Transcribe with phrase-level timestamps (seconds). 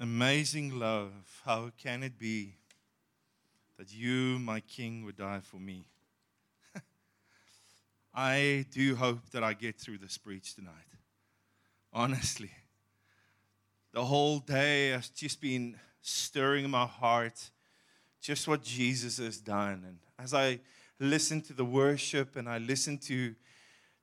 [0.00, 1.10] Amazing love,
[1.44, 2.54] how can it be
[3.78, 5.88] that you, my King, would die for me?
[8.14, 10.72] I do hope that I get through this preach tonight.
[11.92, 12.52] Honestly.
[13.92, 17.50] The whole day has just been stirring in my heart
[18.20, 19.82] just what Jesus has done.
[19.84, 20.60] And as I
[21.00, 23.34] listen to the worship and I listen to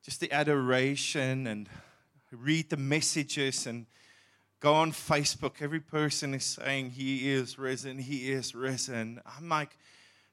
[0.02, 1.70] just the adoration and
[2.30, 3.86] read the messages and
[4.66, 9.20] go on Facebook, every person is saying, He is risen, He is risen.
[9.24, 9.78] I'm like,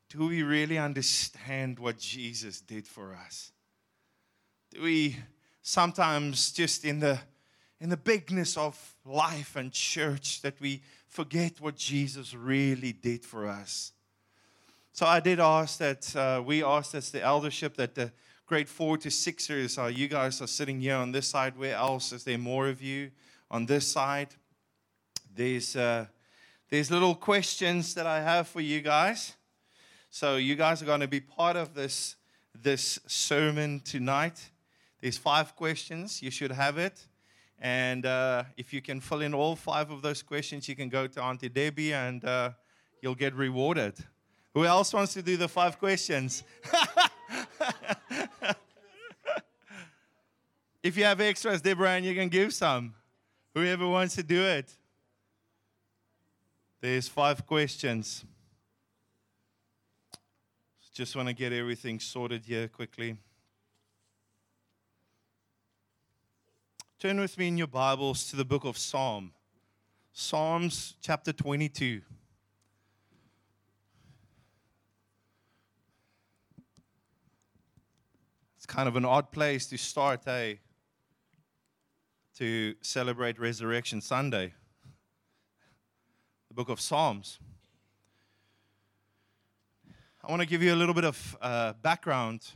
[0.09, 3.51] do we really understand what Jesus did for us?
[4.71, 5.17] Do we
[5.61, 7.19] sometimes just in the
[7.79, 13.47] in the bigness of life and church that we forget what Jesus really did for
[13.47, 13.91] us?
[14.93, 18.11] So I did ask that uh, we asked as the eldership that the
[18.47, 21.55] grade four to sixers are you guys are sitting here on this side.
[21.55, 23.11] Where else is there more of you?
[23.53, 24.29] On this side.
[25.35, 26.07] There's, uh,
[26.71, 29.35] there's little questions that I have for you guys.
[30.09, 32.15] So you guys are going to be part of this,
[32.59, 34.49] this sermon tonight.
[34.99, 36.19] There's five questions.
[36.19, 37.05] You should have it.
[37.59, 41.05] And uh, if you can fill in all five of those questions, you can go
[41.05, 42.49] to Auntie Debbie and uh,
[43.03, 43.93] you'll get rewarded.
[44.55, 46.43] Who else wants to do the five questions?
[50.81, 52.95] if you have extras, Deborah, and you can give some.
[53.53, 54.75] Whoever wants to do it.
[56.81, 58.25] There's five questions.
[60.93, 63.17] Just want to get everything sorted here quickly.
[66.99, 69.33] Turn with me in your Bibles to the book of Psalm.
[70.11, 72.01] Psalms chapter 22.
[78.55, 80.55] It's kind of an odd place to start, eh?
[82.37, 84.53] To celebrate Resurrection Sunday,
[86.47, 87.37] the book of Psalms.
[90.23, 92.53] I want to give you a little bit of uh, background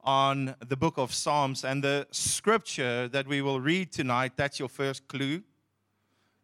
[0.00, 4.32] on the book of Psalms and the scripture that we will read tonight.
[4.36, 5.42] That's your first clue.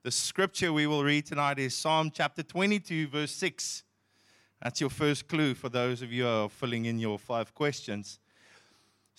[0.03, 3.85] The scripture we will read tonight is Psalm chapter 22, verse 6.
[4.63, 8.20] That's your first clue for those of you who are filling in your five questions.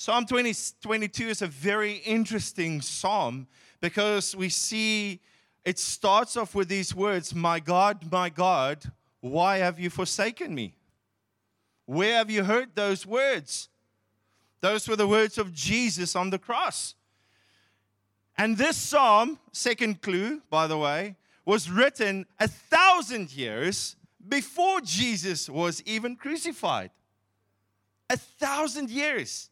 [0.04, 3.46] Psalm 20, 22 is a very interesting psalm
[3.82, 5.20] because we see
[5.64, 8.82] it starts off with these words My God, my God,
[9.20, 10.74] why have you forsaken me?
[11.86, 13.70] Where have you heard those words?
[14.60, 16.96] Those were the words of Jesus on the cross.
[18.36, 23.98] And this psalm, second clue, by the way, was written a thousand years
[24.28, 26.90] before Jesus was even crucified.
[28.10, 29.51] A thousand years.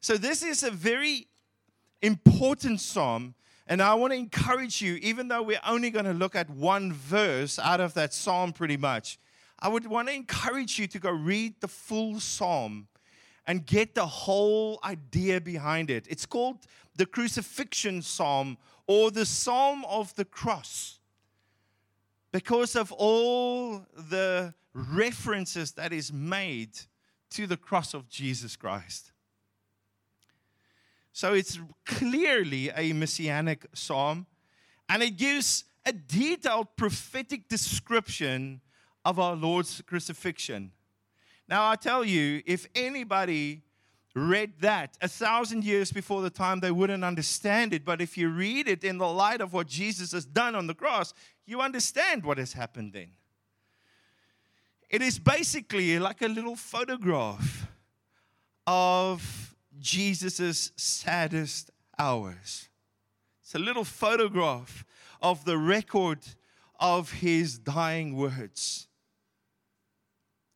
[0.00, 1.28] So, this is a very
[2.02, 3.34] important psalm.
[3.66, 6.92] And I want to encourage you, even though we're only going to look at one
[6.92, 9.18] verse out of that psalm pretty much,
[9.60, 12.88] I would want to encourage you to go read the full psalm
[13.46, 16.06] and get the whole idea behind it.
[16.08, 16.58] It's called
[16.96, 20.98] the crucifixion psalm or the psalm of the cross
[22.32, 26.70] because of all the references that is made
[27.30, 29.12] to the cross of Jesus Christ.
[31.12, 34.26] So it's clearly a messianic psalm,
[34.88, 38.60] and it gives a detailed prophetic description
[39.04, 40.72] of our Lord's crucifixion.
[41.48, 43.62] Now, I tell you, if anybody
[44.14, 47.84] read that a thousand years before the time, they wouldn't understand it.
[47.84, 50.74] But if you read it in the light of what Jesus has done on the
[50.74, 51.14] cross,
[51.46, 53.10] you understand what has happened then.
[54.88, 57.68] It is basically like a little photograph
[58.66, 59.49] of
[59.80, 62.68] Jesus' saddest hours.
[63.42, 64.84] It's a little photograph
[65.20, 66.20] of the record
[66.78, 68.88] of his dying words.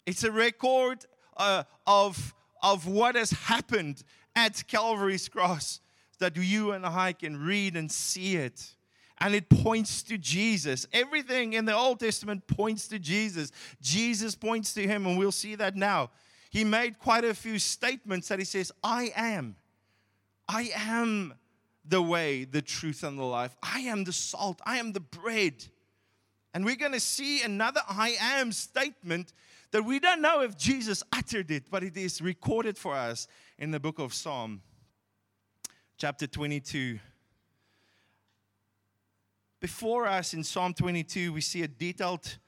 [0.06, 1.04] It's a record
[1.36, 4.02] uh, of, of what has happened
[4.36, 5.80] at Calvary's cross
[6.18, 8.76] that you and I can read and see it.
[9.18, 10.87] And it points to Jesus.
[10.93, 13.52] Everything in the Old Testament points to Jesus.
[13.81, 16.10] Jesus points to him, and we'll see that now
[16.54, 19.56] he made quite a few statements that he says, I am.
[20.48, 21.34] I am
[21.84, 23.56] the way, the truth, and the life.
[23.60, 24.60] I am the salt.
[24.64, 25.66] I am the bread.
[26.54, 29.32] And we're going to see another I am statement
[29.72, 33.26] that we don't know if Jesus uttered it, but it is recorded for us
[33.58, 34.62] in the book of Psalm,
[35.96, 37.00] chapter 22.
[39.58, 42.38] Before us in Psalm 22, we see a detailed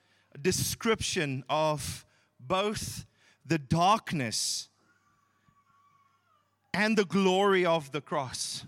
[0.40, 2.06] description of
[2.38, 3.04] both
[3.46, 4.68] the darkness
[6.74, 8.64] and the glory of the cross.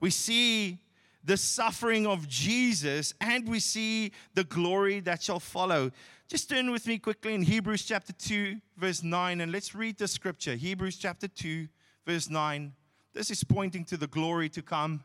[0.00, 0.80] We see
[1.24, 5.90] the suffering of Jesus and we see the glory that shall follow.
[6.28, 10.08] Just turn with me quickly in Hebrews chapter 2, verse 9, and let's read the
[10.08, 10.54] scripture.
[10.54, 11.68] Hebrews chapter 2,
[12.06, 12.72] verse 9.
[13.12, 15.04] This is pointing to the glory to come.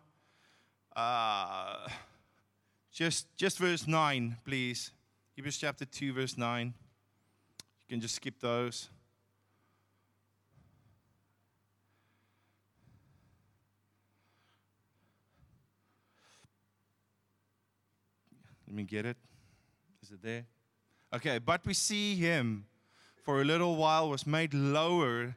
[0.96, 1.88] Uh,
[2.92, 4.92] just, just verse 9, please.
[5.36, 6.74] Hebrews chapter 2, verse 9.
[7.88, 8.90] You can just skip those.
[18.70, 19.18] Let me get it.
[20.04, 20.46] Is it there?
[21.16, 22.66] Okay, but we see him
[23.24, 25.36] for a little while was made lower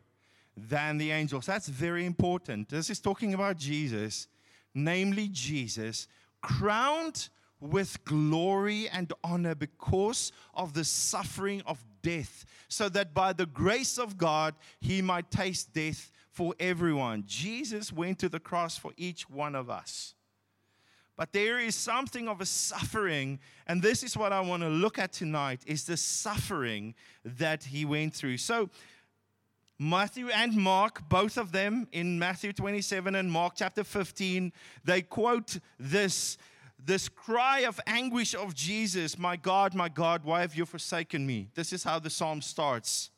[0.54, 1.46] than the angels.
[1.46, 2.68] That's very important.
[2.68, 4.28] This is talking about Jesus,
[4.74, 6.08] namely Jesus,
[6.42, 13.46] crowned with glory and honor because of the suffering of death, so that by the
[13.46, 17.24] grace of God he might taste death for everyone.
[17.26, 20.14] Jesus went to the cross for each one of us.
[21.16, 24.98] But there is something of a suffering, and this is what I want to look
[24.98, 26.94] at tonight is the suffering
[27.24, 28.38] that he went through.
[28.38, 28.70] So
[29.78, 34.52] Matthew and Mark, both of them in Matthew 27 and Mark chapter 15,
[34.84, 36.38] they quote this
[36.84, 41.48] this cry of anguish of Jesus, My God, my God, why have you forsaken me?
[41.54, 43.10] This is how the psalm starts.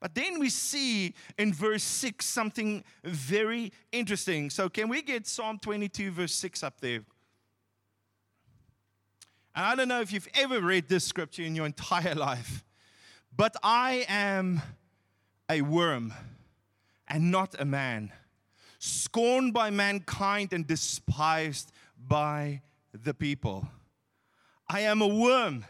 [0.00, 4.48] But then we see in verse 6 something very interesting.
[4.48, 7.00] So, can we get Psalm 22, verse 6 up there?
[9.54, 12.64] And I don't know if you've ever read this scripture in your entire life,
[13.36, 14.62] but I am
[15.50, 16.14] a worm
[17.06, 18.12] and not a man,
[18.78, 22.62] scorned by mankind and despised by
[22.92, 23.68] the people.
[24.68, 25.64] I am a worm.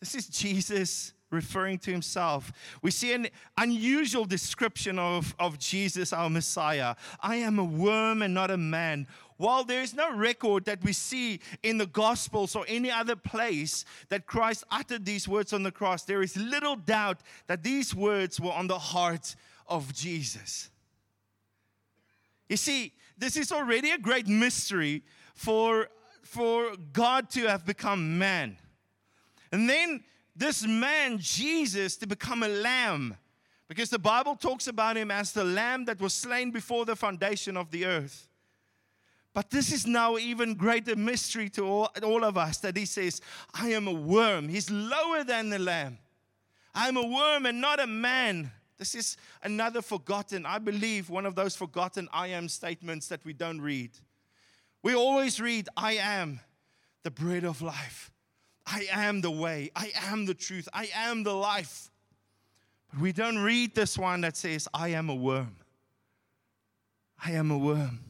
[0.00, 2.52] This is Jesus referring to himself.
[2.80, 3.28] We see an
[3.58, 6.94] unusual description of, of Jesus, our Messiah.
[7.20, 9.06] I am a worm and not a man.
[9.36, 13.84] While there is no record that we see in the Gospels or any other place
[14.08, 18.40] that Christ uttered these words on the cross, there is little doubt that these words
[18.40, 19.34] were on the heart
[19.66, 20.70] of Jesus.
[22.48, 25.02] You see, this is already a great mystery
[25.34, 25.88] for,
[26.22, 28.56] for God to have become man.
[29.50, 30.04] And then
[30.36, 33.16] this man, Jesus, to become a lamb.
[33.68, 37.56] Because the Bible talks about him as the lamb that was slain before the foundation
[37.56, 38.28] of the earth.
[39.32, 43.20] But this is now even greater mystery to all, all of us that he says,
[43.52, 44.48] I am a worm.
[44.48, 45.98] He's lower than the lamb.
[46.74, 48.52] I'm a worm and not a man.
[48.78, 53.32] This is another forgotten, I believe, one of those forgotten I am statements that we
[53.32, 53.90] don't read.
[54.82, 56.40] We always read, I am
[57.02, 58.10] the bread of life.
[58.66, 61.90] I am the way, I am the truth, I am the life.
[62.90, 65.56] But we don't read this one that says, I am a worm.
[67.24, 68.00] I am a worm.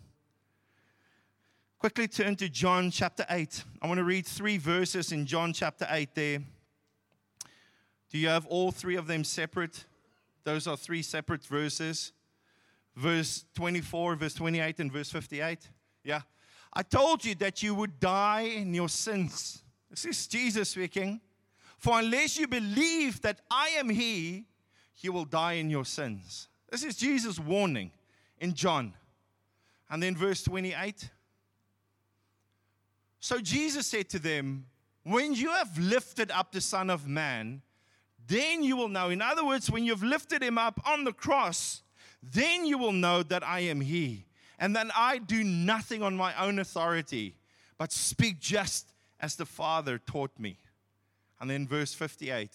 [1.78, 3.64] Quickly turn to John chapter 8.
[3.82, 6.38] I want to read three verses in John chapter 8 there.
[8.10, 9.84] Do you have all three of them separate?
[10.44, 12.12] Those are three separate verses.
[12.94, 15.68] Verse 24, verse 28, and verse 58.
[16.04, 16.20] Yeah.
[16.72, 19.63] I told you that you would die in your sins.
[19.94, 21.20] This is Jesus speaking.
[21.78, 24.46] For unless you believe that I am He,
[24.98, 26.48] you will die in your sins.
[26.70, 27.92] This is Jesus' warning
[28.38, 28.94] in John.
[29.88, 31.10] And then verse 28.
[33.20, 34.66] So Jesus said to them,
[35.04, 37.62] When you have lifted up the Son of Man,
[38.26, 39.10] then you will know.
[39.10, 41.82] In other words, when you've lifted him up on the cross,
[42.20, 44.26] then you will know that I am He,
[44.58, 47.36] and that I do nothing on my own authority,
[47.76, 48.93] but speak just
[49.24, 50.58] as the Father taught me.
[51.40, 52.50] And then verse 58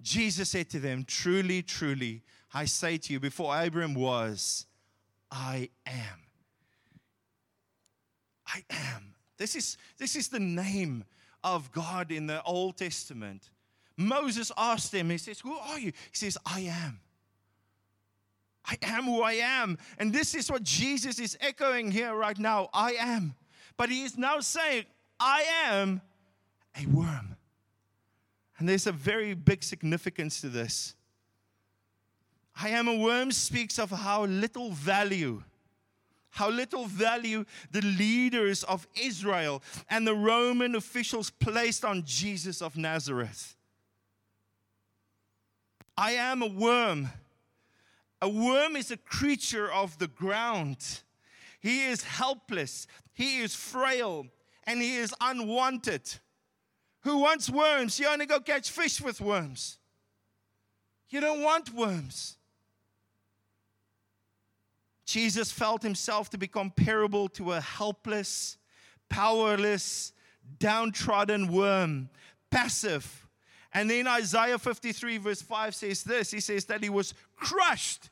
[0.00, 2.22] Jesus said to them, Truly, truly,
[2.54, 4.66] I say to you, before Abraham was,
[5.30, 6.20] I am.
[8.46, 9.14] I am.
[9.38, 11.04] This is, this is the name
[11.42, 13.50] of God in the Old Testament.
[13.96, 15.92] Moses asked him, He says, Who are you?
[16.10, 17.00] He says, I am.
[18.66, 19.78] I am who I am.
[19.98, 22.68] And this is what Jesus is echoing here right now.
[22.72, 23.34] I am.
[23.76, 24.84] But he is now saying,
[25.18, 26.00] I am
[26.80, 27.36] a worm.
[28.58, 30.94] And there's a very big significance to this.
[32.58, 35.42] I am a worm speaks of how little value,
[36.30, 42.76] how little value the leaders of Israel and the Roman officials placed on Jesus of
[42.76, 43.56] Nazareth.
[45.98, 47.10] I am a worm.
[48.22, 51.02] A worm is a creature of the ground.
[51.60, 54.26] He is helpless, he is frail,
[54.66, 56.02] and he is unwanted.
[57.02, 58.00] Who wants worms?
[58.00, 59.78] You only go catch fish with worms.
[61.08, 62.36] You don't want worms.
[65.04, 68.58] Jesus felt himself to be comparable to a helpless,
[69.08, 70.12] powerless,
[70.58, 72.08] downtrodden worm,
[72.50, 73.28] passive.
[73.72, 78.10] And then Isaiah 53, verse 5 says this He says that he was crushed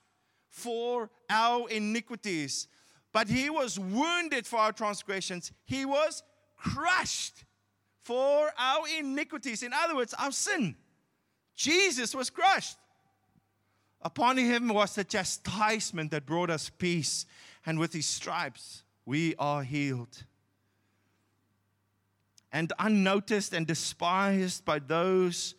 [0.49, 2.69] for our iniquities,
[3.13, 5.51] but he was wounded for our transgressions.
[5.65, 6.23] He was
[6.65, 7.45] crushed
[8.03, 9.63] for our iniquities.
[9.63, 10.75] In other words, our sin.
[11.55, 12.77] Jesus was crushed.
[14.03, 17.25] Upon him was the chastisement that brought us peace,
[17.65, 20.25] and with his stripes we are healed.
[22.53, 25.55] And unnoticed and despised by those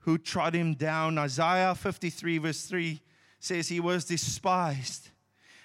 [0.00, 1.18] who trod him down.
[1.18, 3.00] Isaiah 53, verse 3
[3.38, 5.10] says, He was despised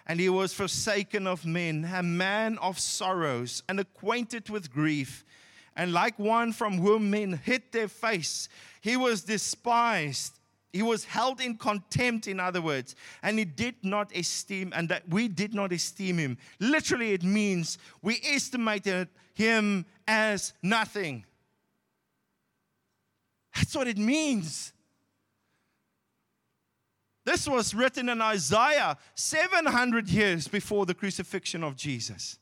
[0.08, 5.26] and he was forsaken of men, a man of sorrows and acquainted with grief.
[5.76, 8.50] And like one from whom men hid their face,
[8.82, 10.34] he was despised.
[10.74, 15.08] He was held in contempt, in other words, and he did not esteem, and that
[15.10, 16.38] we did not esteem him.
[16.60, 21.26] Literally, it means we estimated him as nothing.
[23.54, 24.72] That's what it means.
[27.24, 32.40] This was written in Isaiah 700 years before the crucifixion of Jesus.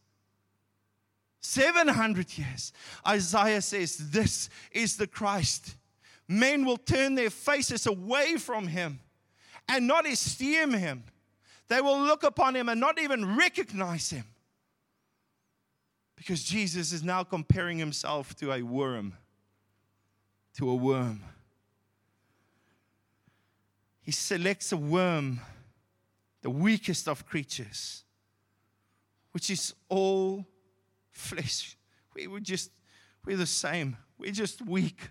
[1.42, 2.74] 700 years.
[3.06, 5.76] Isaiah says, This is the Christ.
[6.28, 9.00] Men will turn their faces away from him
[9.68, 11.04] and not esteem him.
[11.68, 14.26] They will look upon him and not even recognize him.
[16.16, 19.14] Because Jesus is now comparing himself to a worm.
[20.58, 21.24] To a worm.
[24.02, 25.42] He selects a worm,
[26.42, 28.04] the weakest of creatures,
[29.32, 30.46] which is all
[31.12, 31.78] flesh.
[32.16, 32.72] We were just,
[33.26, 33.98] we're the same.
[34.18, 35.10] We're just weak.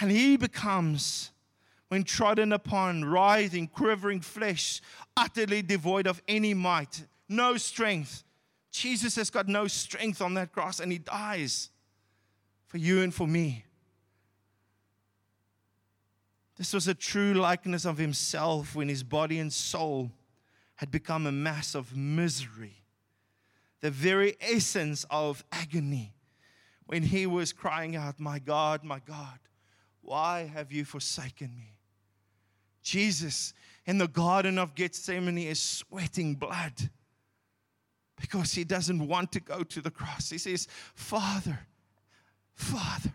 [0.00, 1.30] And he becomes,
[1.88, 4.80] when trodden upon, writhing, quivering flesh,
[5.16, 8.24] utterly devoid of any might, no strength.
[8.70, 11.70] Jesus has got no strength on that cross and he dies
[12.66, 13.64] for you and for me.
[16.56, 20.12] This was a true likeness of himself when his body and soul
[20.76, 22.84] had become a mass of misery,
[23.80, 26.14] the very essence of agony,
[26.86, 29.38] when he was crying out, My God, my God,
[30.02, 31.78] why have you forsaken me?
[32.82, 33.54] Jesus
[33.86, 36.90] in the Garden of Gethsemane is sweating blood
[38.20, 40.30] because he doesn't want to go to the cross.
[40.30, 41.58] He says, Father,
[42.54, 43.12] Father,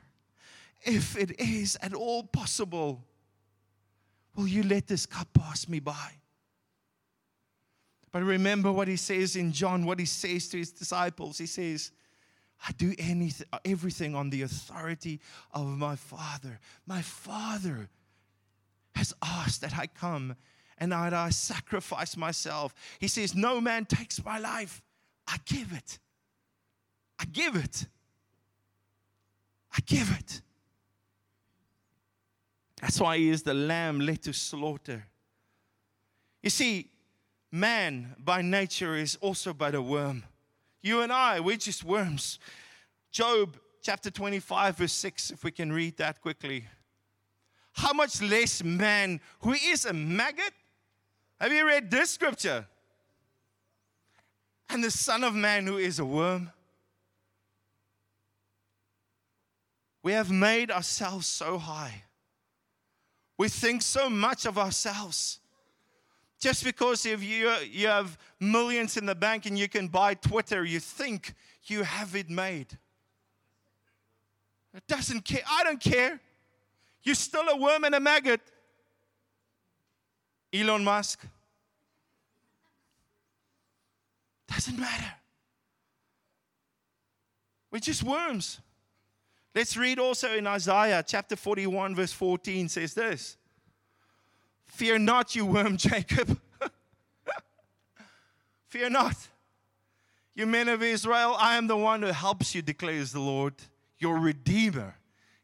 [0.81, 3.03] if it is at all possible,
[4.39, 6.11] Will you let this cup pass me by?
[8.13, 11.37] But remember what he says in John, what he says to his disciples.
[11.37, 11.91] He says,
[12.65, 15.19] I do anything, everything on the authority
[15.51, 16.57] of my Father.
[16.87, 17.89] My Father
[18.95, 20.37] has asked that I come
[20.77, 22.73] and that I sacrifice myself.
[22.99, 24.81] He says, No man takes my life,
[25.27, 25.99] I give it.
[27.19, 27.87] I give it.
[29.73, 30.41] I give it.
[32.81, 35.05] That's why he is the lamb led to slaughter.
[36.41, 36.89] You see,
[37.51, 40.23] man by nature is also but a worm.
[40.81, 42.39] You and I, we're just worms.
[43.11, 46.65] Job chapter 25, verse 6, if we can read that quickly.
[47.73, 50.53] How much less man who is a maggot?
[51.39, 52.65] Have you read this scripture?
[54.69, 56.51] And the Son of Man who is a worm.
[60.03, 62.03] We have made ourselves so high
[63.39, 65.39] we think so much of ourselves.
[66.41, 70.65] Just because if you, you have millions in the bank and you can buy Twitter,
[70.65, 72.77] you think you have it made.
[74.75, 75.41] It doesn't care.
[75.49, 76.19] I don't care.
[77.01, 78.41] You're still a worm and a maggot.
[80.53, 81.25] Elon Musk.
[84.49, 85.13] Doesn't matter.
[87.71, 88.59] We're just worms.
[89.55, 93.37] Let's read also in Isaiah chapter 41, verse 14 says this
[94.65, 96.39] Fear not, you worm Jacob.
[98.67, 99.15] Fear not.
[100.35, 103.55] You men of Israel, I am the one who helps you, declares the Lord.
[103.97, 104.95] Your Redeemer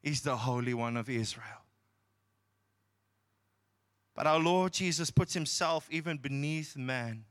[0.04, 1.64] is the Holy One of Israel.
[4.16, 7.26] But our Lord Jesus puts himself even beneath man.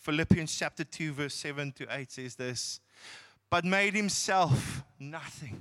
[0.00, 2.80] Philippians chapter 2, verse 7 to 8 says this
[3.52, 5.60] but made himself nothing,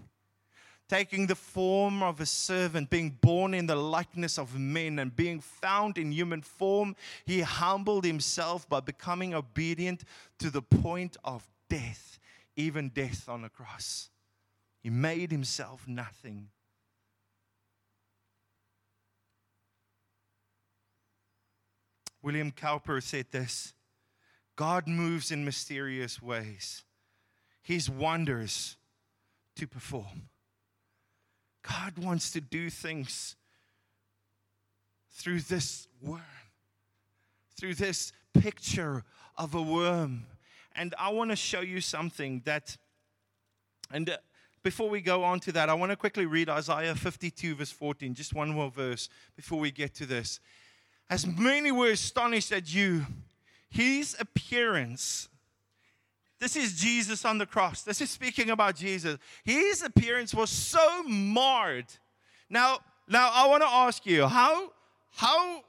[0.88, 5.42] taking the form of a servant, being born in the likeness of men, and being
[5.42, 6.96] found in human form,
[7.26, 10.06] he humbled himself by becoming obedient
[10.40, 12.18] to the point of death,
[12.56, 14.10] even death on a cross.
[14.82, 16.48] He made himself nothing.
[22.22, 23.74] William Cowper said this
[24.56, 26.86] God moves in mysterious ways,
[27.62, 28.78] His wonders
[29.56, 30.30] to perform.
[31.62, 33.36] God wants to do things
[35.12, 36.22] through this worm,
[37.60, 39.04] through this picture
[39.38, 40.26] of a worm.
[40.76, 42.78] And I want to show you something that,
[43.92, 44.18] and uh,
[44.64, 48.14] before we go on to that, I want to quickly read Isaiah 52, verse 14,
[48.14, 50.40] just one more verse before we get to this.
[51.10, 53.06] As many were astonished at you,
[53.70, 55.28] his appearance.
[56.42, 57.84] This is Jesus on the cross.
[57.84, 59.20] This is speaking about Jesus.
[59.44, 61.86] His appearance was so marred.
[62.50, 64.72] Now, now I want to ask you, how
[65.12, 65.62] how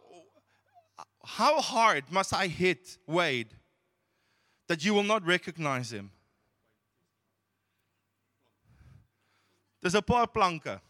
[1.22, 3.48] how hard must I hit Wade
[4.66, 6.10] that you will not recognize him?
[9.82, 10.80] There's a poor planker.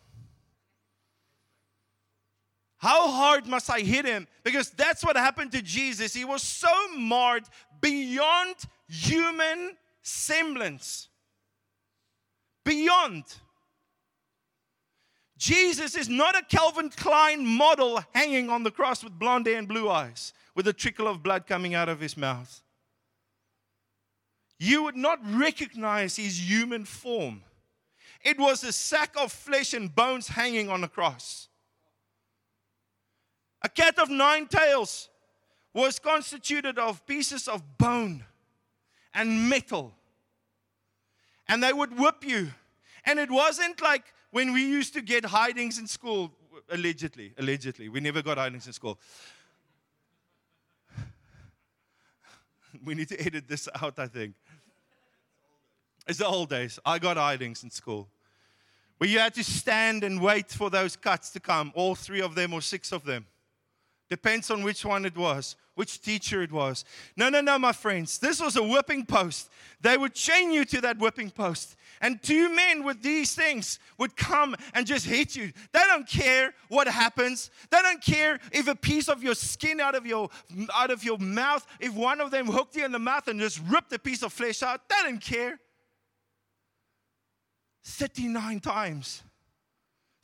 [2.76, 4.28] How hard must I hit him?
[4.44, 6.14] Because that's what happened to Jesus.
[6.14, 7.44] He was so marred
[7.80, 8.54] beyond
[8.92, 11.08] human semblance.
[12.64, 13.24] Beyond.
[15.38, 19.66] Jesus is not a Calvin Klein model hanging on the cross with blonde hair and
[19.66, 22.62] blue eyes, with a trickle of blood coming out of his mouth.
[24.58, 27.42] You would not recognize his human form.
[28.22, 31.48] It was a sack of flesh and bones hanging on a cross.
[33.62, 35.08] A cat of nine tails
[35.74, 38.24] was constituted of pieces of bone
[39.14, 39.94] and metal.
[41.48, 42.50] And they would whip you.
[43.04, 46.32] And it wasn't like when we used to get hidings in school,
[46.70, 47.88] allegedly, allegedly.
[47.88, 48.98] We never got hidings in school.
[52.84, 54.34] we need to edit this out, I think.
[56.06, 56.78] It's the old days.
[56.84, 58.08] I got hidings in school.
[58.98, 62.34] Where you had to stand and wait for those cuts to come, all three of
[62.34, 63.26] them or six of them.
[64.12, 66.84] Depends on which one it was, which teacher it was.
[67.16, 68.18] No, no, no, my friends.
[68.18, 69.48] This was a whipping post.
[69.80, 71.76] They would chain you to that whipping post.
[72.02, 75.50] And two men with these things would come and just hit you.
[75.72, 77.50] They don't care what happens.
[77.70, 80.28] They don't care if a piece of your skin out of your
[80.74, 83.62] out of your mouth, if one of them hooked you in the mouth and just
[83.66, 84.90] ripped a piece of flesh out.
[84.90, 85.58] They don't care.
[87.82, 89.22] 39 times.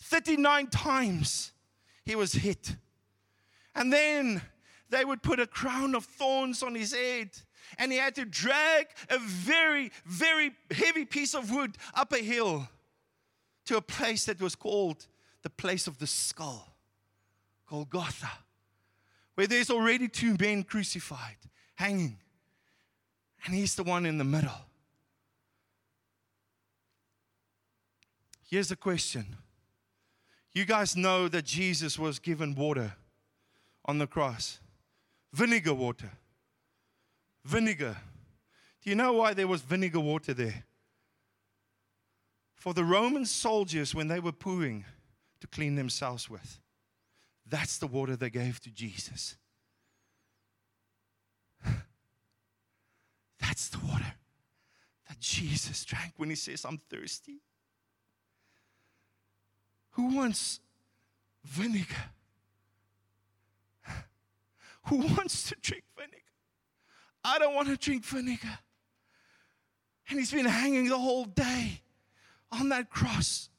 [0.02, 1.52] 39 times
[2.04, 2.76] he was hit.
[3.78, 4.42] And then
[4.90, 7.30] they would put a crown of thorns on his head.
[7.78, 12.68] And he had to drag a very, very heavy piece of wood up a hill
[13.66, 15.06] to a place that was called
[15.42, 16.74] the place of the skull,
[17.70, 18.30] Golgotha,
[19.36, 21.36] where there's already two men crucified,
[21.76, 22.18] hanging.
[23.44, 24.50] And he's the one in the middle.
[28.50, 29.36] Here's the question.
[30.52, 32.94] You guys know that Jesus was given water
[33.88, 34.60] on the cross.
[35.32, 36.12] Vinegar water.
[37.44, 37.96] Vinegar.
[38.82, 40.64] Do you know why there was vinegar water there?
[42.54, 44.84] For the Roman soldiers, when they were pooing
[45.40, 46.60] to clean themselves with,
[47.46, 49.36] that's the water they gave to Jesus.
[53.40, 54.12] That's the water
[55.08, 57.38] that Jesus drank when he says, I'm thirsty.
[59.92, 60.60] Who wants
[61.44, 62.10] vinegar?
[64.86, 66.16] Who wants to drink vinegar.
[67.24, 68.58] I don't want to drink vinegar.
[70.08, 71.82] And he's been hanging the whole day
[72.50, 73.50] on that cross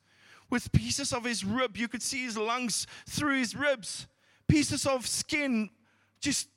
[0.49, 1.77] with pieces of his rib.
[1.77, 4.07] You could see his lungs through his ribs,
[4.47, 5.69] pieces of skin
[6.19, 6.47] just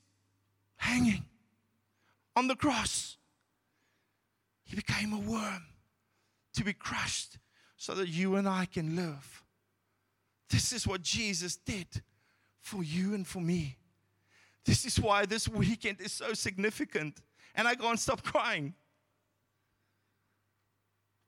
[0.76, 1.24] hanging
[2.34, 3.18] on the cross.
[4.64, 5.66] He became a worm
[6.54, 7.38] to be crushed
[7.76, 9.42] so that you and I can live.
[10.48, 12.02] This is what Jesus did
[12.60, 13.76] for you and for me.
[14.64, 17.20] This is why this weekend is so significant.
[17.54, 18.74] And I can't stop crying.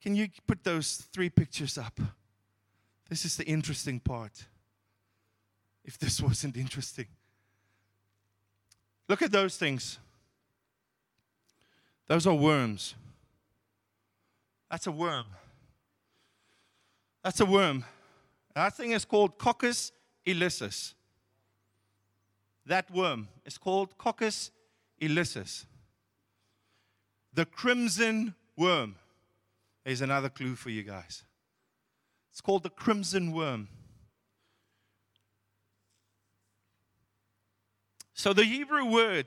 [0.01, 1.99] Can you put those three pictures up?
[3.09, 4.45] This is the interesting part.
[5.85, 7.07] If this wasn't interesting,
[9.09, 9.99] look at those things.
[12.07, 12.95] Those are worms.
[14.71, 15.27] That's a worm.
[17.23, 17.85] That's a worm.
[18.55, 19.93] That thing is called Coccus
[20.27, 20.95] ilicis.
[22.67, 24.51] That worm is called Coccus
[25.01, 25.67] ilicis.
[27.33, 28.97] The crimson worm.
[29.85, 31.25] There's another clue for you guys.
[32.31, 33.69] It's called the crimson worm.
[38.15, 39.27] So, the Hebrew word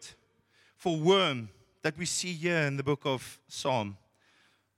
[0.76, 1.50] for worm
[1.84, 3.98] that we see here in the book of Psalm,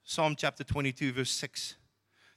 [0.04, 1.76] Psalm chapter 22, verse 6,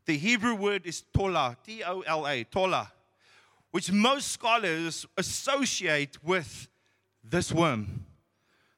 [0.06, 2.92] the Hebrew word is tola, T O L A, tola
[3.74, 6.68] which most scholars associate with
[7.24, 8.06] this worm,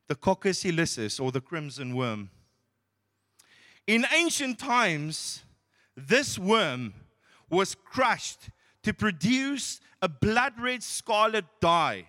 [0.08, 2.30] the Coccus ilicis or the crimson worm.
[3.88, 5.44] In ancient times,
[5.98, 6.94] this worm
[7.50, 8.50] was crushed
[8.84, 12.06] to produce a blood red scarlet dye.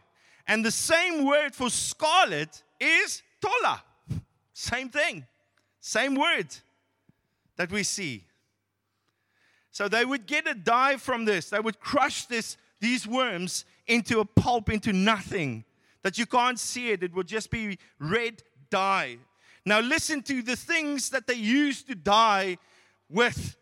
[0.47, 3.83] And the same word for scarlet is tola.
[4.53, 5.27] Same thing,
[5.81, 6.55] same word
[7.57, 8.27] that we see.
[9.73, 11.51] So they would get a dye from this.
[11.51, 15.65] They would crush this, these worms into a pulp, into nothing
[16.03, 17.03] that you can't see it.
[17.03, 19.19] It will just be red dye.
[19.65, 22.59] Now, listen to the things that they used to dye
[23.09, 23.57] with.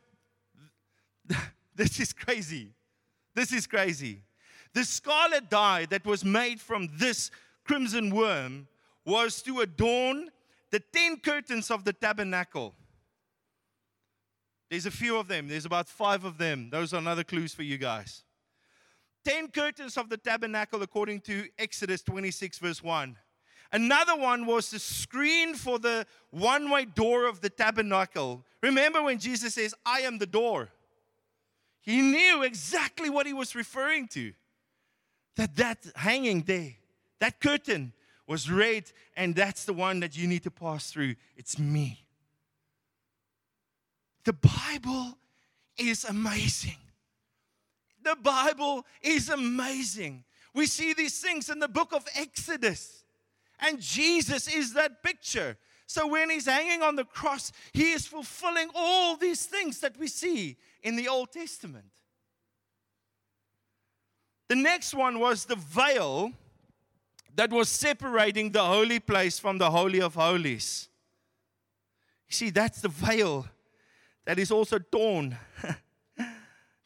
[1.77, 2.71] This is crazy.
[3.35, 4.21] This is crazy.
[4.75, 7.33] The scarlet dye that was made from this
[7.65, 8.69] crimson worm
[9.05, 10.31] was to adorn
[10.71, 12.75] the 10 curtains of the tabernacle.
[14.71, 16.71] There's a few of them, there's about five of them.
[16.71, 18.25] Those are another clues for you guys.
[19.25, 23.17] 10 curtains of the tabernacle, according to Exodus 26, verse 1.
[23.73, 28.45] Another one was the screen for the one way door of the tabernacle.
[28.63, 30.69] Remember when Jesus says, I am the door?
[31.81, 34.33] He knew exactly what he was referring to.
[35.37, 36.75] That that hanging there,
[37.19, 37.93] that curtain
[38.27, 38.85] was red,
[39.17, 41.17] and that's the one that you need to pass through.
[41.37, 42.05] It's me.
[44.25, 45.19] The Bible
[45.77, 46.77] is amazing.
[48.05, 50.25] The Bible is amazing.
[50.55, 53.05] We see these things in the book of Exodus,
[53.59, 55.57] and Jesus is that picture.
[55.87, 60.07] So when he's hanging on the cross, he is fulfilling all these things that we
[60.07, 61.87] see in the Old Testament.
[64.49, 66.33] The next one was the veil
[67.35, 70.89] that was separating the holy place from the Holy of Holies.
[72.29, 73.47] You see, that's the veil
[74.25, 75.37] that is also torn.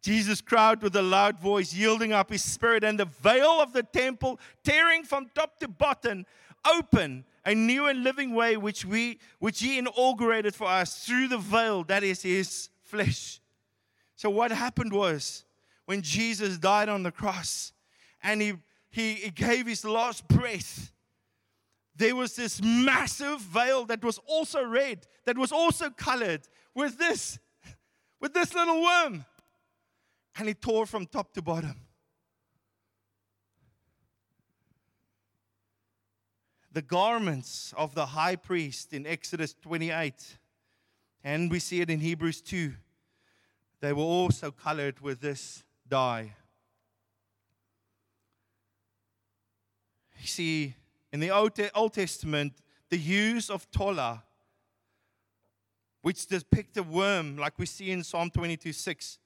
[0.03, 3.83] Jesus cried with a loud voice, yielding up his spirit, and the veil of the
[3.83, 6.25] temple, tearing from top to bottom,
[6.71, 11.39] open a new and living way which we which he inaugurated for us through the
[11.39, 13.41] veil that is his flesh.
[14.17, 15.45] So what happened was
[15.87, 17.73] when Jesus died on the cross
[18.23, 18.55] and he
[18.91, 20.93] he, he gave his last breath,
[21.95, 26.43] there was this massive veil that was also red, that was also colored
[26.75, 27.39] with this,
[28.21, 29.25] with this little worm.
[30.39, 31.75] And he tore from top to bottom.
[36.73, 40.39] The garments of the high priest in Exodus 28,
[41.25, 42.73] and we see it in Hebrews 2,
[43.81, 46.35] they were also colored with this dye.
[50.21, 50.75] You see,
[51.13, 51.55] in the Old,
[51.93, 52.53] Testament,
[52.91, 54.23] the use of tola,
[56.03, 59.19] which depict a worm, like we see in Psalm 22 6,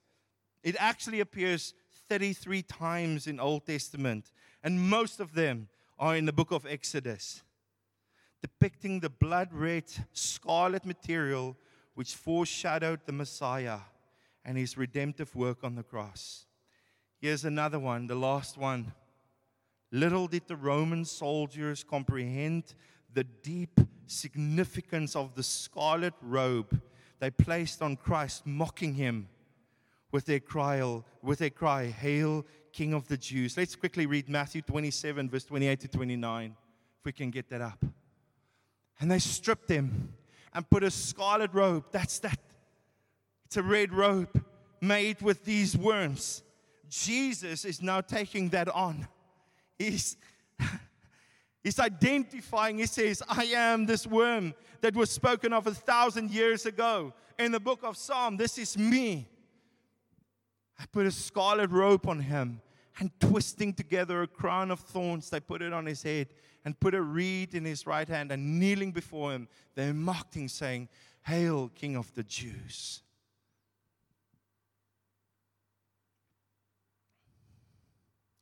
[0.63, 1.73] it actually appears
[2.09, 4.31] 33 times in Old Testament,
[4.63, 5.67] and most of them
[5.99, 7.43] are in the book of Exodus,
[8.41, 11.57] depicting the blood red scarlet material
[11.95, 13.79] which foreshadowed the Messiah
[14.43, 16.45] and his redemptive work on the cross.
[17.19, 18.93] Here's another one, the last one.
[19.91, 22.73] Little did the Roman soldiers comprehend
[23.13, 26.81] the deep significance of the scarlet robe
[27.19, 29.29] they placed on Christ, mocking him
[30.13, 30.81] with their cry,
[31.21, 33.57] with their cry, Hail, King of the Jews.
[33.57, 36.55] Let's quickly read Matthew 27, verse 28 to 29,
[36.99, 37.83] if we can get that up.
[39.01, 40.13] And they stripped him
[40.53, 41.85] and put a scarlet robe.
[41.91, 42.39] That's that.
[43.45, 44.41] It's a red robe
[44.79, 46.43] made with these worms.
[46.89, 49.07] Jesus is now taking that on
[49.79, 50.17] He's,
[51.63, 56.65] he's identifying, he says, I am this worm that was spoken of a thousand years
[56.65, 58.37] ago in the book of Psalm.
[58.37, 59.27] This is me.
[60.83, 62.59] I put a scarlet robe on him
[62.99, 66.27] and twisting together a crown of thorns, they put it on his head
[66.65, 70.49] and put a reed in his right hand and kneeling before him, they mocked him,
[70.49, 70.89] saying,
[71.21, 73.01] Hail, King of the Jews.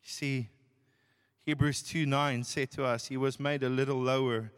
[0.01, 0.49] See,
[1.45, 4.51] Hebrews 2 9 said to us, He was made a little lower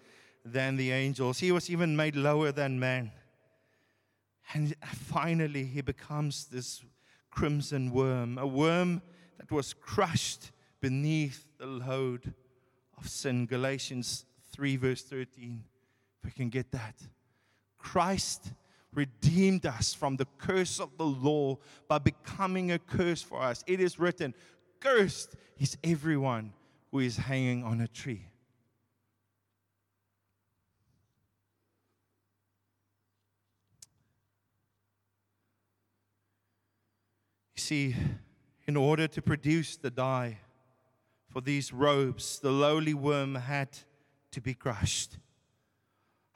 [0.45, 1.39] than the angels.
[1.39, 3.11] He was even made lower than man.
[4.53, 6.81] And finally, he becomes this
[7.33, 9.01] crimson worm, a worm
[9.37, 12.33] that was crushed beneath the load
[12.97, 13.45] of sin.
[13.45, 15.63] Galatians 3, verse 13.
[16.19, 16.95] If we can get that.
[17.77, 18.53] Christ
[18.93, 23.63] redeemed us from the curse of the law by becoming a curse for us.
[23.65, 24.33] It is written,
[24.79, 26.53] Cursed is everyone
[26.91, 28.27] who is hanging on a tree.
[37.71, 40.39] In order to produce the dye
[41.29, 43.69] for these robes, the lowly worm had
[44.31, 45.17] to be crushed.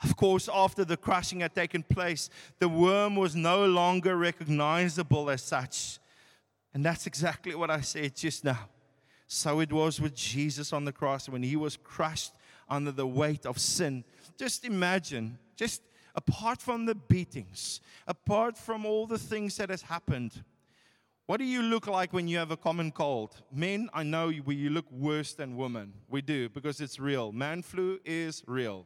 [0.03, 5.41] Of course, after the crushing had taken place, the worm was no longer recognizable as
[5.41, 5.99] such.
[6.73, 8.69] And that's exactly what I said just now.
[9.27, 12.33] So it was with Jesus on the cross when he was crushed
[12.69, 14.03] under the weight of sin.
[14.37, 15.81] Just imagine, just
[16.15, 20.43] apart from the beatings, apart from all the things that has happened,
[21.27, 23.35] what do you look like when you have a common cold?
[23.51, 25.93] Men, I know you, look worse than women.
[26.09, 27.33] We do because it's real.
[27.33, 28.85] Man flu is real.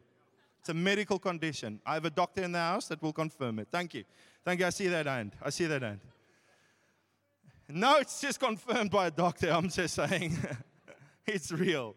[0.59, 1.79] It's a medical condition.
[1.85, 3.67] I have a doctor in the house that will confirm it.
[3.69, 4.05] Thank you.
[4.43, 4.65] Thank you.
[4.65, 5.35] I see that hand.
[5.39, 5.99] I see that hand.
[7.69, 9.51] No, it's just confirmed by a doctor.
[9.51, 10.35] I'm just saying
[11.27, 11.95] it's real.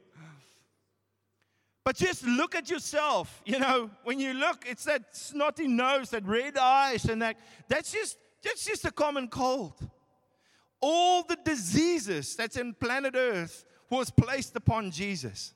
[1.85, 3.43] But just look at yourself.
[3.47, 7.93] You know, when you look, it's that snotty nose, that red eyes, and that that's
[7.93, 9.73] just that's just a common cold
[10.87, 15.55] all the diseases that's in planet Earth was placed upon Jesus.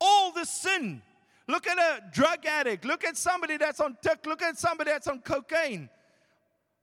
[0.00, 1.02] All the sin.
[1.48, 2.84] Look at a drug addict.
[2.84, 4.24] Look at somebody that's on tick.
[4.26, 5.88] Look at somebody that's on cocaine.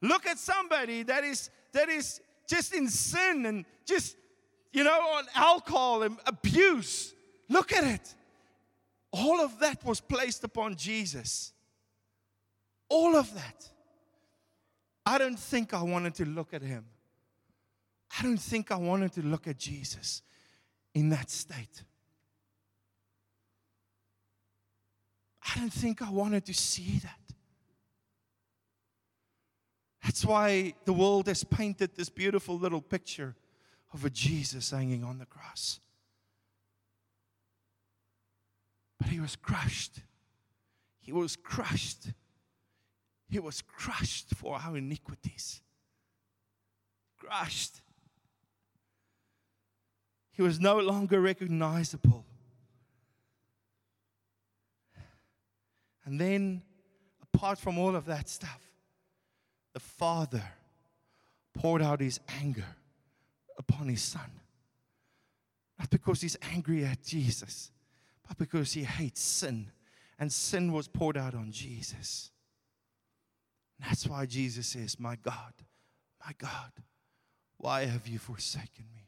[0.02, 4.18] Look at somebody that is that is just in sin and just
[4.74, 7.14] you know on alcohol and abuse.
[7.48, 8.16] Look at it.
[9.14, 11.54] All of that was placed upon Jesus.
[12.90, 13.70] All of that.
[15.06, 16.84] I don't think I wanted to look at him.
[18.18, 20.22] I don't think I wanted to look at Jesus
[20.94, 21.84] in that state.
[25.44, 27.20] I don't think I wanted to see that.
[30.04, 33.36] That's why the world has painted this beautiful little picture
[33.94, 35.80] of a Jesus hanging on the cross.
[39.00, 40.02] But he was crushed.
[41.00, 42.08] He was crushed.
[43.28, 45.62] He was crushed for our iniquities.
[47.18, 47.82] Crushed.
[50.36, 52.26] He was no longer recognizable.
[56.04, 56.62] And then,
[57.22, 58.62] apart from all of that stuff,
[59.74, 60.44] the Father
[61.54, 62.66] poured out his anger
[63.58, 64.30] upon his Son.
[65.80, 67.72] Not because he's angry at Jesus,
[68.28, 69.72] but because he hates sin.
[70.20, 72.30] And sin was poured out on Jesus.
[73.78, 75.54] And that's why Jesus says, My God,
[76.26, 76.72] my God,
[77.58, 79.05] why have you forsaken me?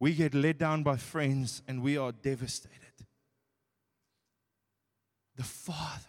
[0.00, 2.78] We get let down by friends and we are devastated.
[5.36, 6.06] The Father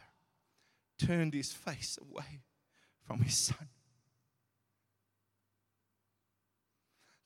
[0.98, 2.42] turned his face away
[3.06, 3.68] from his Son.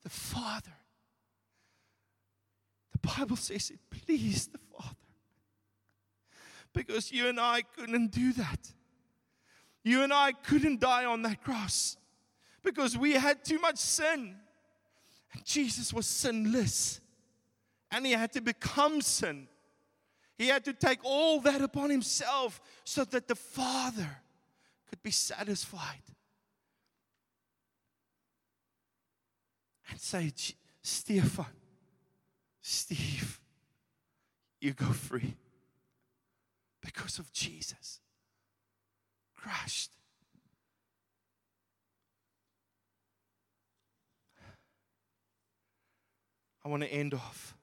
[0.03, 0.73] The Father,
[2.91, 4.95] the Bible says it pleased the Father
[6.73, 8.71] because you and I couldn't do that.
[9.83, 11.97] You and I couldn't die on that cross
[12.63, 14.35] because we had too much sin.
[15.43, 17.01] Jesus was sinless
[17.91, 19.47] and he had to become sin.
[20.37, 24.09] He had to take all that upon himself so that the Father
[24.89, 26.01] could be satisfied.
[29.89, 30.33] And say,
[30.81, 31.45] Stephan,
[32.61, 33.39] Steve,
[34.59, 35.35] you go free
[36.81, 37.99] because of Jesus.
[39.35, 39.91] Crushed.
[46.65, 47.55] I want to end off.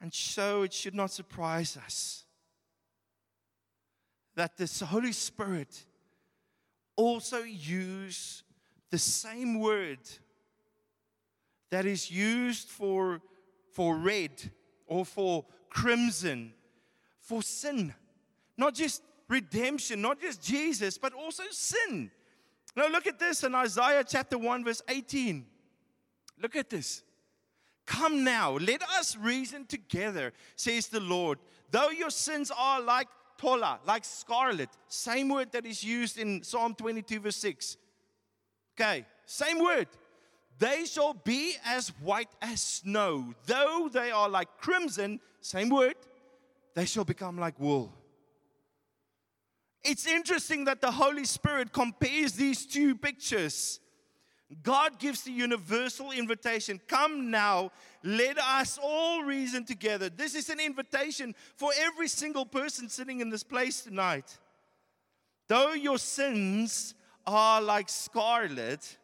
[0.00, 2.24] And so it should not surprise us
[4.34, 5.84] that this Holy Spirit
[6.96, 8.42] also use
[8.90, 9.98] the same word
[11.70, 13.20] that is used for,
[13.72, 14.30] for red
[14.86, 16.52] or for crimson,
[17.20, 17.92] for sin.
[18.56, 22.10] Not just redemption, not just Jesus, but also sin.
[22.74, 25.44] Now look at this in Isaiah chapter 1, verse 18.
[26.40, 27.02] Look at this.
[27.86, 31.38] Come now, let us reason together, says the Lord.
[31.70, 36.74] Though your sins are like tola, like scarlet, same word that is used in Psalm
[36.74, 37.76] 22, verse 6.
[38.78, 39.86] Okay, same word.
[40.58, 43.34] They shall be as white as snow.
[43.46, 45.96] Though they are like crimson, same word,
[46.74, 47.92] they shall become like wool.
[49.84, 53.78] It's interesting that the Holy Spirit compares these two pictures.
[54.62, 57.72] God gives the universal invitation come now,
[58.04, 60.08] let us all reason together.
[60.08, 64.38] This is an invitation for every single person sitting in this place tonight.
[65.48, 66.94] Though your sins
[67.26, 68.96] are like scarlet,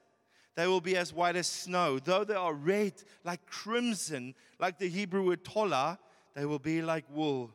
[0.55, 1.99] they will be as white as snow.
[1.99, 5.99] Though they are red like crimson, like the Hebrew word tola,
[6.35, 7.51] they will be like wool.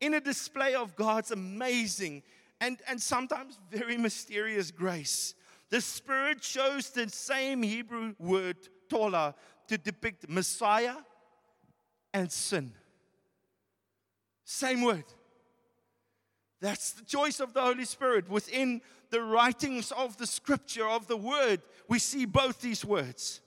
[0.00, 2.22] In a display of God's amazing
[2.60, 5.34] and, and sometimes very mysterious grace
[5.70, 8.56] the Spirit chose the same Hebrew word,
[8.88, 9.34] tola,
[9.68, 10.96] to depict Messiah
[12.12, 12.72] and sin.
[14.44, 15.04] Same word.
[16.60, 18.28] That's the choice of the Holy Spirit.
[18.28, 23.40] Within the writings of the scripture, of the word, we see both these words.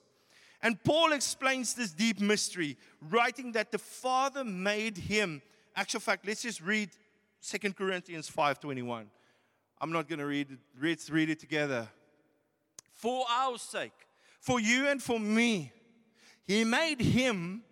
[0.61, 2.77] And Paul explains this deep mystery,
[3.09, 5.41] writing that the Father made him.
[5.75, 6.91] Actual fact, let's just read
[7.41, 9.07] 2 Corinthians 5:21.
[9.79, 10.59] I'm not going to read it.
[10.79, 11.89] Let's read it together.
[13.01, 13.93] For our sake,
[14.41, 15.71] for you and for me,
[16.45, 17.63] he made him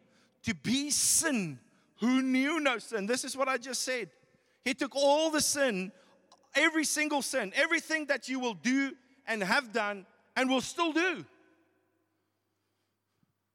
[0.42, 1.60] to be sin
[2.00, 3.06] who knew no sin.
[3.06, 4.10] This is what I just said.
[4.66, 5.92] He took all the sin,
[6.56, 8.94] every single sin, everything that you will do
[9.28, 11.24] and have done and will still do.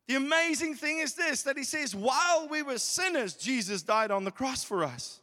[0.07, 4.23] The amazing thing is this that he says, while we were sinners, Jesus died on
[4.23, 5.19] the cross for us.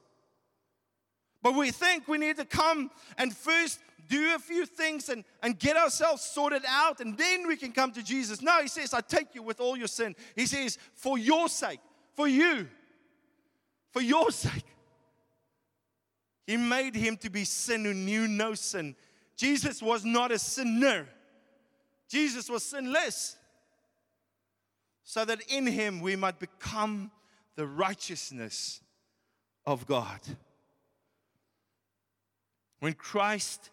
[1.42, 3.80] But we think we need to come and first
[4.12, 7.92] do a few things and, and get ourselves sorted out, and then we can come
[7.94, 8.42] to Jesus.
[8.42, 10.16] No, he says, I take you with all your sin.
[10.36, 11.80] He says, for your sake,
[12.14, 12.68] for you,
[13.92, 14.66] for your sake.
[16.46, 18.96] He made him to be sin who knew no sin.
[19.38, 21.08] Jesus was not a sinner,
[22.10, 23.38] Jesus was sinless.
[25.04, 27.12] So that in him we might become
[27.56, 28.82] the righteousness
[29.66, 30.20] of God.
[32.80, 33.72] When Christ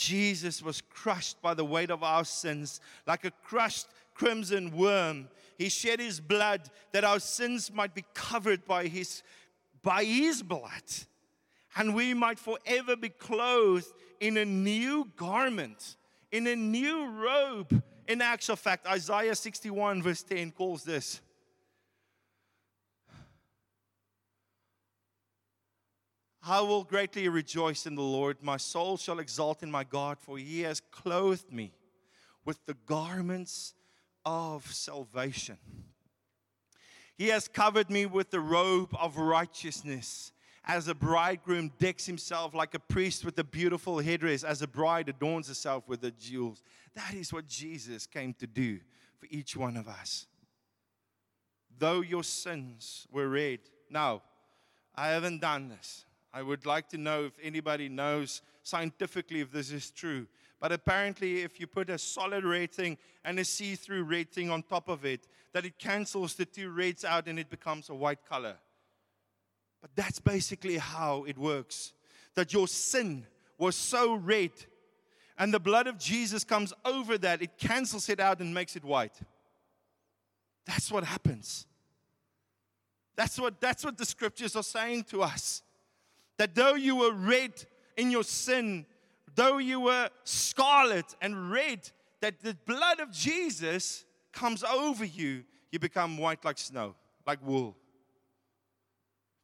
[0.00, 5.28] Jesus was crushed by the weight of our sins, like a crushed crimson worm.
[5.58, 9.22] He shed his blood that our sins might be covered by his,
[9.82, 10.88] by his blood,
[11.76, 15.96] and we might forever be clothed in a new garment,
[16.32, 17.82] in a new robe.
[18.08, 21.20] In actual fact, Isaiah 61, verse 10 calls this
[26.42, 28.38] I will greatly rejoice in the Lord.
[28.40, 31.72] My soul shall exalt in my God, for he has clothed me
[32.44, 33.74] with the garments
[34.24, 35.58] of salvation.
[37.16, 40.32] He has covered me with the robe of righteousness.
[40.64, 45.08] As a bridegroom decks himself like a priest with a beautiful headdress, as a bride
[45.10, 46.62] adorns herself with the jewels.
[46.94, 48.78] That is what Jesus came to do
[49.18, 50.26] for each one of us.
[51.78, 53.60] Though your sins were red.
[53.90, 54.22] Now,
[54.94, 56.04] I haven't done this.
[56.32, 60.26] I would like to know if anybody knows scientifically if this is true.
[60.60, 64.50] But apparently, if you put a solid red thing and a see through red thing
[64.50, 67.94] on top of it, that it cancels the two reds out and it becomes a
[67.94, 68.56] white color.
[69.80, 71.94] But that's basically how it works.
[72.34, 73.26] That your sin
[73.58, 74.52] was so red,
[75.38, 78.84] and the blood of Jesus comes over that, it cancels it out and makes it
[78.84, 79.18] white.
[80.66, 81.66] That's what happens.
[83.16, 85.62] That's what, that's what the scriptures are saying to us
[86.40, 87.52] that though you were red
[87.98, 88.86] in your sin,
[89.34, 91.90] though you were scarlet and red,
[92.22, 96.94] that the blood of Jesus comes over you, you become white like snow,
[97.26, 97.76] like wool.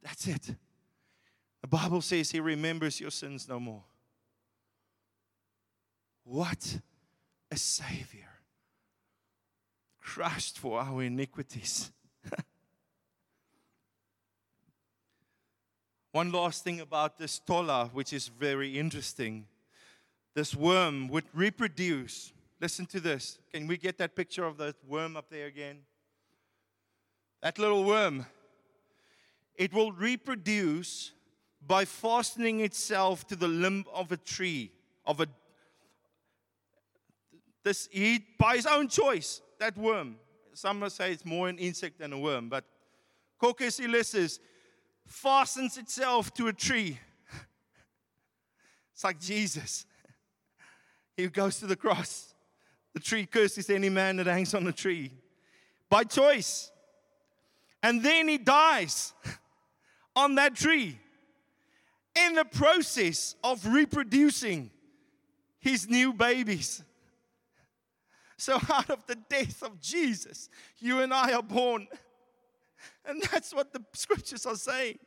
[0.01, 0.55] That's it.
[1.61, 3.83] The Bible says He remembers your sins no more.
[6.23, 6.79] What
[7.51, 8.31] a Savior!
[10.01, 11.91] Crushed for our iniquities.
[16.11, 19.47] One last thing about this tola, which is very interesting.
[20.33, 22.31] This worm would reproduce.
[22.61, 23.39] Listen to this.
[23.53, 25.79] Can we get that picture of the worm up there again?
[27.41, 28.25] That little worm.
[29.55, 31.11] It will reproduce
[31.65, 34.71] by fastening itself to the limb of a tree,
[35.05, 35.27] of a
[37.63, 40.17] this he by his own choice, that worm.
[40.53, 42.63] Some say it's more an insect than a worm, but
[43.39, 44.39] Coccus ilicis
[45.07, 46.99] fastens itself to a tree.
[48.93, 49.85] It's like Jesus.
[51.15, 52.33] He goes to the cross.
[52.93, 55.11] The tree curses any man that hangs on the tree
[55.89, 56.71] by choice.
[57.83, 59.13] And then he dies
[60.15, 60.99] on that tree
[62.15, 64.71] in the process of reproducing
[65.59, 66.83] his new babies.
[68.37, 71.87] So, out of the death of Jesus, you and I are born
[73.05, 74.99] and that's what the scriptures are saying.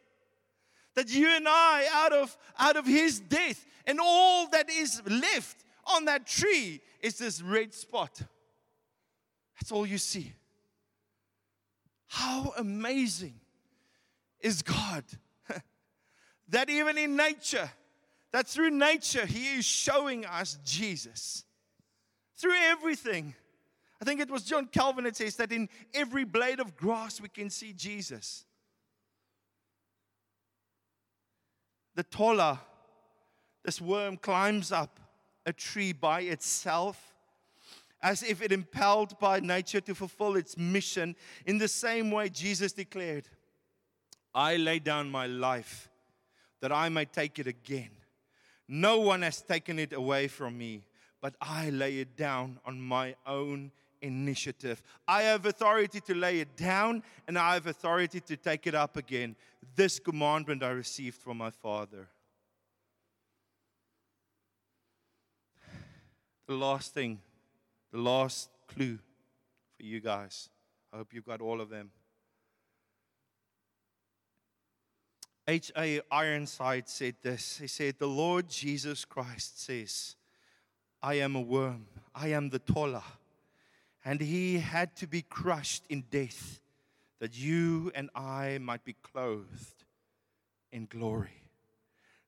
[0.95, 5.64] That you and I, out of, out of his death, and all that is left
[5.87, 8.20] on that tree is this red spot.
[9.61, 10.33] That's all you see.
[12.09, 13.35] How amazing
[14.41, 15.05] is God
[16.49, 17.70] that even in nature,
[18.33, 21.45] that through nature, He is showing us Jesus.
[22.37, 23.35] Through everything.
[24.01, 27.29] I think it was John Calvin that says that in every blade of grass we
[27.29, 28.45] can see Jesus.
[31.95, 32.61] The tola,
[33.65, 34.99] this worm climbs up
[35.45, 37.15] a tree by itself
[38.03, 41.15] as if it impelled by nature to fulfill its mission.
[41.45, 43.29] In the same way, Jesus declared,
[44.35, 45.91] I lay down my life
[46.61, 47.91] that I may take it again.
[48.69, 50.85] No one has taken it away from me,
[51.21, 53.73] but I lay it down on my own
[54.03, 54.83] initiative.
[55.07, 58.97] I have authority to lay it down, and I have authority to take it up
[58.97, 59.37] again.
[59.77, 62.09] This commandment I received from my Father.
[66.47, 67.21] The last thing,
[67.93, 68.99] the last clue
[69.77, 70.49] for you guys.
[70.93, 71.91] I hope you've got all of them.
[75.47, 76.01] H.A.
[76.11, 77.59] Ironside said this.
[77.59, 80.17] He said, The Lord Jesus Christ says,
[81.03, 83.03] I am a worm, I am the tola,
[84.11, 86.61] and he had to be crushed in death
[87.21, 89.85] that you and I might be clothed
[90.73, 91.45] in glory.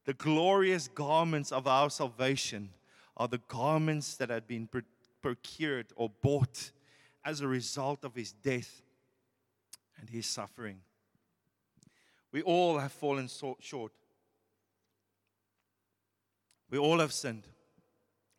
[0.05, 2.71] The glorious garments of our salvation
[3.17, 4.69] are the garments that had been
[5.23, 6.71] procured or bought
[7.25, 8.81] as a result of his death
[9.99, 10.83] and his suffering.
[12.31, 13.29] We all have fallen
[13.59, 13.93] short.
[16.71, 17.49] We all have sinned.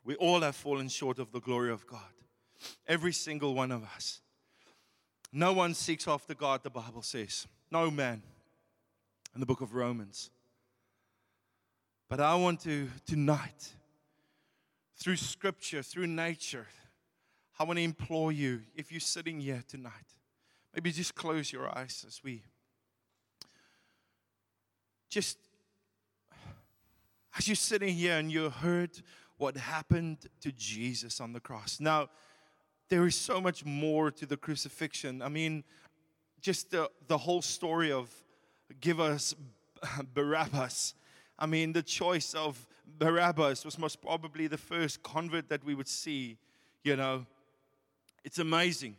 [0.06, 2.23] We all have fallen short of the glory of God.
[2.88, 4.22] Every single one of us.
[5.32, 7.48] No one seeks after God, the Bible says.
[7.72, 8.22] No man.
[9.34, 10.30] In the book of Romans.
[12.08, 13.74] But I want to, tonight,
[14.98, 16.68] through scripture, through nature,
[17.58, 19.92] I want to implore you, if you're sitting here tonight,
[20.74, 22.44] maybe just close your eyes as we
[25.10, 25.38] just,
[27.38, 28.90] as you're sitting here and you heard
[29.38, 31.80] what happened to Jesus on the cross.
[31.80, 32.10] Now,
[32.90, 35.22] there is so much more to the crucifixion.
[35.22, 35.64] I mean,
[36.42, 38.10] just the, the whole story of
[38.82, 39.34] give us
[40.14, 40.94] Barabbas.
[41.40, 42.66] I mean, the choice of
[42.98, 46.38] Barabbas was most probably the first convert that we would see,
[46.84, 47.26] you know.
[48.24, 48.96] It's amazing.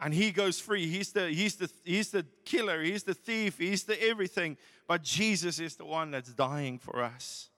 [0.00, 0.86] And he goes free.
[0.86, 4.56] He's the, he's, the, he's the killer, he's the thief, he's the everything.
[4.86, 7.50] But Jesus is the one that's dying for us.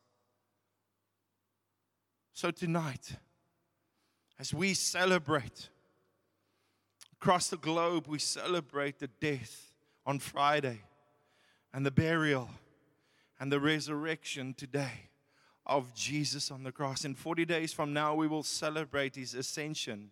[2.32, 3.12] So tonight,
[4.40, 5.68] as we celebrate
[7.20, 9.70] across the globe, we celebrate the death
[10.06, 10.80] on Friday
[11.74, 12.48] and the burial
[13.38, 15.10] and the resurrection today
[15.66, 17.04] of Jesus on the cross.
[17.04, 20.10] In 40 days from now, we will celebrate his ascension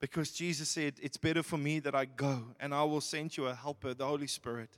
[0.00, 3.46] because Jesus said, It's better for me that I go and I will send you
[3.46, 4.70] a helper, the Holy Spirit.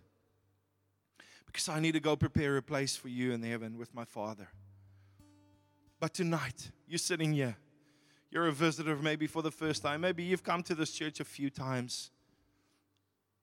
[1.46, 4.48] Because I need to go prepare a place for you in heaven with my Father.
[5.98, 7.56] But tonight, you're sitting here
[8.30, 10.00] you're a visitor maybe for the first time.
[10.00, 12.10] Maybe you've come to this church a few times.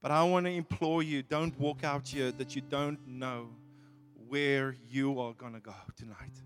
[0.02, 3.50] But I want to implore you don't walk out here that you don't know
[4.28, 6.42] where you are going to go tonight.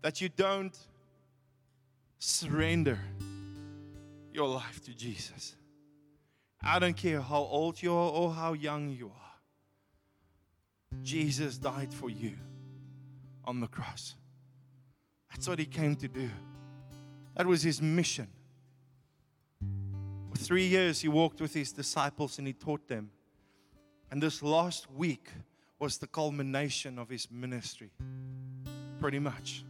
[0.00, 0.76] That you don't
[2.18, 2.98] surrender
[4.32, 5.54] your life to Jesus.
[6.62, 9.24] I don't care how old you are or how young you are.
[11.02, 12.32] Jesus died for you
[13.44, 14.14] on the cross.
[15.34, 16.30] That's what he came to do.
[17.36, 18.28] That was his mission.
[20.30, 23.10] For three years, he walked with his disciples and he taught them.
[24.12, 25.28] And this last week
[25.80, 27.90] was the culmination of his ministry,
[29.00, 29.64] pretty much.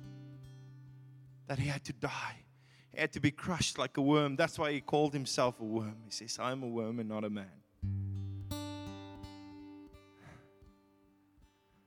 [1.47, 2.45] That he had to die,
[2.93, 4.37] he had to be crushed like a worm.
[4.37, 5.97] That's why he called himself a worm.
[6.05, 7.64] He says, I'm a worm and not a man.